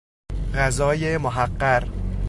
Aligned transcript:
غذای 0.53 1.17
محقر 1.17 1.87